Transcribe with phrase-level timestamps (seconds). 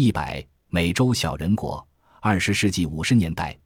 [0.00, 1.84] 一百美洲小人国。
[2.20, 3.58] 二十世纪五十年代，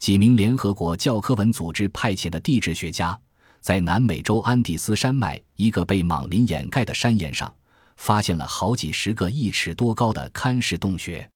[0.00, 3.16] 几名联合国教科文组织派遣的地质学家，
[3.60, 7.54] 在南美洲安第斯山脉一个被莽林掩盖的山岩上，
[7.98, 11.30] 发现了好几十个一尺多高的龛式洞穴。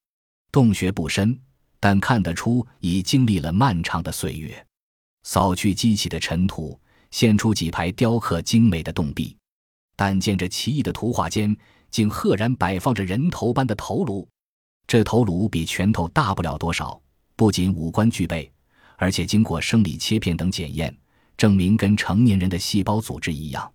[0.50, 1.38] 洞穴不深，
[1.78, 4.66] 但看得出已经历了漫长的岁月。
[5.22, 6.76] 扫去激起的尘土，
[7.12, 9.36] 现出几排雕刻精美的洞壁。
[9.94, 11.56] 但见这奇异的图画间，
[11.88, 14.28] 竟赫然摆放着人头般的头颅。
[14.90, 17.00] 这头颅比拳头大不了多少，
[17.36, 18.50] 不仅五官具备，
[18.96, 20.92] 而且经过生理切片等检验，
[21.36, 23.72] 证明跟成年人的细胞组织一样。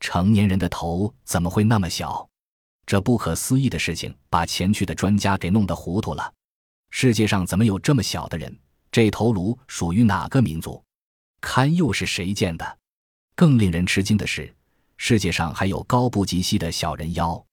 [0.00, 2.28] 成年人的头怎么会那么小？
[2.86, 6.34] 这不可思议的事情把前去的专家给弄得糊涂了。
[6.90, 8.52] 世界上怎么有这么小的人？
[8.90, 10.82] 这头颅属于哪个民族？
[11.40, 12.78] 堪又是谁建的？
[13.36, 14.52] 更令人吃惊的是，
[14.96, 17.46] 世界上还有高不及膝的小人妖，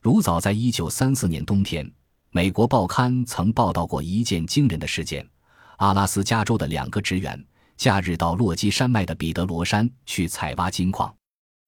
[0.00, 1.92] 如早在一九三四年冬天。
[2.36, 5.26] 美国报刊曾报道过一件惊人的事件：
[5.78, 7.42] 阿拉斯加州的两个职员
[7.78, 11.10] 假日到落基山脉的彼得罗山去采挖金矿，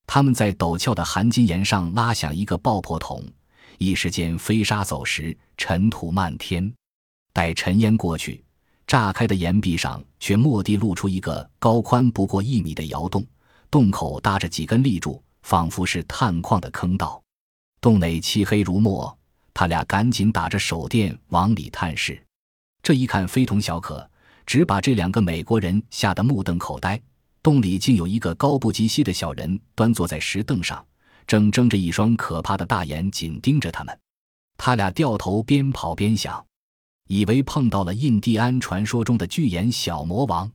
[0.07, 3.25] 他们在陡峭的含金岩上拉响一个爆破筒，
[3.79, 6.71] 一时间飞沙走石，尘土漫天。
[7.33, 8.45] 待尘烟过去，
[8.87, 13.27] 炸开的岩壁上却蓦地露出一个高宽不过一米的窑洞，
[13.71, 17.23] 洞口搭着几根立柱，仿佛是探矿的坑道。
[17.81, 19.18] 洞内漆黑如墨。
[19.59, 22.25] 他俩赶紧打着手电往里探视，
[22.81, 24.09] 这一看非同小可，
[24.47, 27.03] 只把这两个美国人吓得目瞪口呆。
[27.43, 30.87] 洞里竟有一个高不及膝的小人端坐在石凳上，
[31.27, 33.99] 正睁着一双可怕的大眼紧盯着他们。
[34.57, 36.47] 他俩掉头边跑边想，
[37.09, 40.49] 以为碰到了印第安传说中的巨眼小魔王，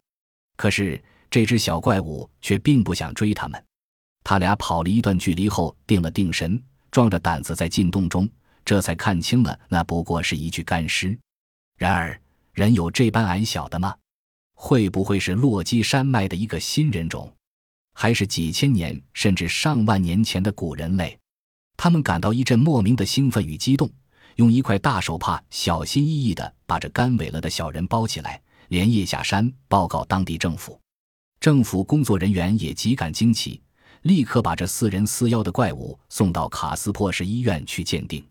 [0.56, 3.62] 可是这只小怪物却并不想追他们。
[4.24, 6.58] 他俩跑了一段距离后，定了定神，
[6.90, 8.26] 壮着胆子在进洞中。
[8.66, 11.18] 这才看清了，那不过是一具干尸。
[11.78, 12.20] 然而，
[12.54, 13.96] 人有这般矮小的吗？
[14.54, 17.34] 会不会是落基山脉的一个新人种，
[17.94, 21.18] 还是几千年甚至上万年前的古人类？
[21.76, 23.92] 他们感到一阵莫名的兴奋与激动，
[24.36, 30.80] 用一块大手帕小心翼翼地把这干萎了的小人包起来，连夜下山报告当地政府。
[31.40, 33.62] 政府工作人员也极感惊奇，
[34.04, 38.24] 立刻把这似人似妖的怪物送到卡斯珀市医院去鉴定。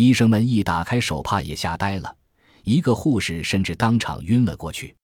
[0.00, 2.16] 医生们一打开手帕，也吓呆了。
[2.64, 4.96] 一个护士甚至当场晕了过去。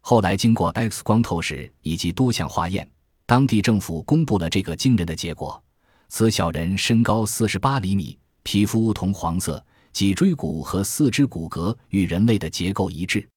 [0.00, 2.90] 后来经过 X 光透视以及多项化验，
[3.26, 5.62] 当地政府公布了这个惊人的结果：
[6.08, 13.28] 此小人身高四十八厘米，皮肤铜黄色，脊椎骨和四肢骨骼与人类的结构一致，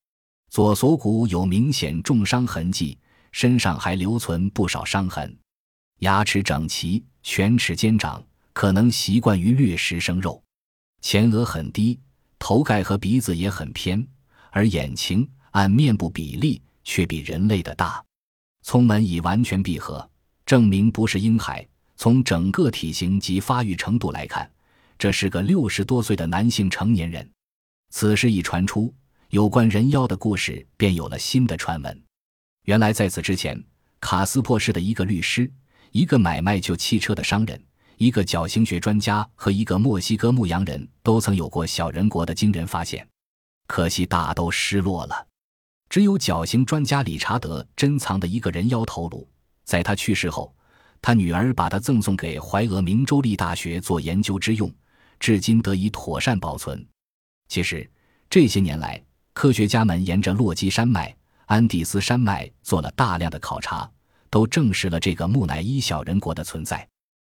[0.50, 2.98] 左锁骨有明显重伤痕迹，
[3.34, 5.38] 身上还留存不少伤痕，
[6.00, 8.24] 牙齿整齐，犬齿尖长，
[8.54, 10.42] 可能习惯于掠食生肉。
[11.02, 12.00] 前额很低，
[12.38, 14.08] 头盖和鼻子也很偏，
[14.52, 18.04] 而眼睛按面部比例却比人类的大。
[18.64, 20.08] 聪门已完全闭合，
[20.46, 21.68] 证明不是婴孩。
[21.98, 24.50] 从整个体型及发育程度来看，
[24.98, 27.30] 这是个六十多岁的男性成年人。
[27.90, 28.92] 此事一传出，
[29.30, 32.04] 有关人妖的故事便有了新的传闻。
[32.66, 33.64] 原来在此之前，
[34.00, 35.52] 卡斯珀市的一个律师，
[35.92, 37.64] 一个买卖旧汽车的商人。
[38.02, 43.08] 一个角形学专家和一个墨西哥牧羊人都曾有过小人国的惊人发现，
[43.68, 45.28] 可惜大都失落了。
[45.88, 49.30] 只有角形专家理查德珍藏的一个人妖头颅，
[49.66, 50.52] 在他去世后，
[51.00, 54.74] 他女儿把它赠送给怀俄明州立大学做研究之用，
[55.20, 56.84] 至今得以妥善保存。
[57.50, 57.88] 其实
[58.32, 59.00] 这些年来，
[59.34, 63.88] 科学家们沿着洛基山脉、安第斯山脉做了大量的考察，
[64.32, 66.88] 都证实了这个木乃伊小人国的存在。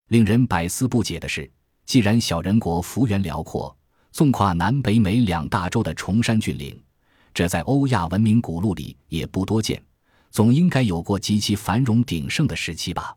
[0.08, 1.50] 令人百思不解的是，
[1.86, 3.76] 既然小人国幅员辽阔，
[4.12, 6.80] 纵跨南北美两大洲的崇山峻岭，
[7.32, 9.82] 这在欧亚文明古录里也不多见，
[10.30, 13.16] 总应该有过极其繁荣鼎盛的时期吧？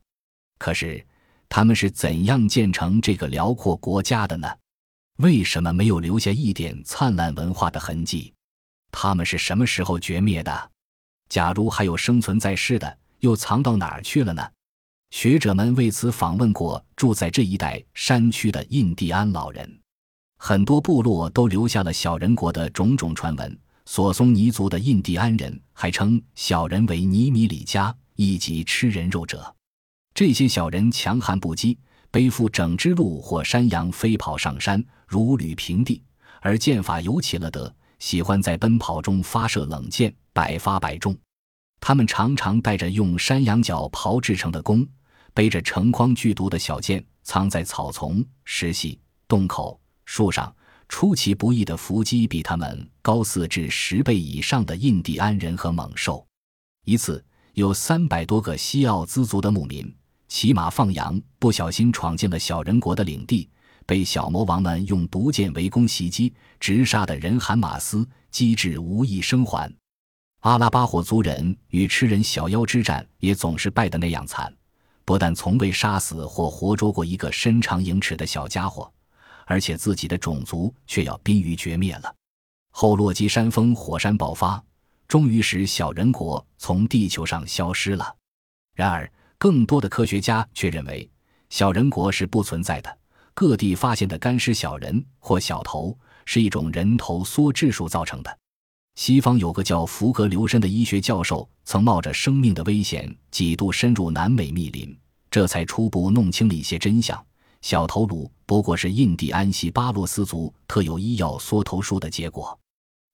[0.57, 1.05] 可是，
[1.49, 4.47] 他们是怎样建成这个辽阔国家的呢？
[5.17, 8.33] 为什么没有留下一点灿烂文化的痕迹？
[8.91, 10.71] 他们是什么时候绝灭的？
[11.29, 14.47] 假如还有生存在世的，又藏到哪儿去了呢？
[15.09, 19.79] 学者们为此访问过住在这一带山区的印第安老人，
[20.37, 23.59] 很多部落都留下了小人国的种种传闻。
[23.85, 29.55] 索松尼族的印第安人还称小人为尼米里加，以及吃人肉者。
[30.13, 31.77] 这些小人强悍不羁，
[32.11, 36.03] 背负整只鹿或山羊飞跑上山，如履平地，
[36.41, 41.17] 而剑法尤其了得，喜欢在奔跑中发射冷箭，百发百中。
[41.79, 44.85] 他们常常带着用山羊角炮制成的弓。
[45.37, 50.51] 背着成筐剧毒的小剑，藏在草丛、石隙、洞口、树上，
[50.89, 56.25] 出其不意的伏击比他们高四至十倍以上的印第安人和猛兽。
[56.85, 57.23] 一次，
[57.53, 59.95] 有三百多个西奥兹族的牧民
[60.27, 63.47] 骑马放羊，不小心闯进了小人国的领地，
[63.85, 69.71] 被小魔王们用毒箭围攻袭击，直杀得人喊马嘶，机智无一生还。
[70.39, 74.51] 阿拉巴火族人与吃人小妖之战也总是败得那样惨，
[75.07, 78.91] 不但从未杀死或活捉过一个身长盈尺的小家伙，
[79.45, 82.13] 而且自己的种族却要濒于绝灭了。
[82.71, 84.61] 后洛基山峰火山爆发，
[85.07, 88.13] 终于使小人国从地球上消失了。
[88.75, 91.09] 然而，更多的科学家却认为
[91.49, 92.97] 小人国是不存在的。
[93.33, 98.39] 各地发现的干尸小人或小头是一种人头缩制术造成的。
[98.97, 104.97] 西方有个叫福格留申的医学教授，曾冒着生命的危险几度深入南美密林，
[105.29, 107.23] 这才初步弄清了一些真相。
[107.61, 112.59] 小头颅不过是印第安西巴洛斯族特有医药缩头术的结果。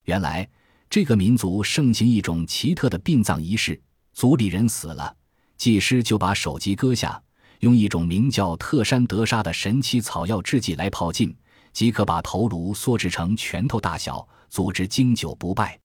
[0.05, 0.47] 原来，
[0.89, 3.77] 这个民族盛行一种奇特的殡葬仪式：
[4.13, 5.13] 族里人死了，
[5.57, 7.21] 祭师就把首级割下，
[7.59, 11.35] 用一种名叫特山德沙的神奇草药制剂来泡浸，
[11.73, 14.25] 即可把头颅缩制成拳头大小。
[14.53, 15.79] 组织经久不败，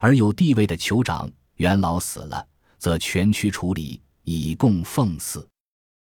[0.00, 2.44] 而有地位的酋长元老死了，
[2.76, 5.48] 则全区处理，以供奉祀。